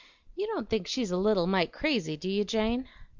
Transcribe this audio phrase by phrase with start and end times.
[0.35, 2.89] "You don't think she's a leetle mite crazy, do you, Jane?"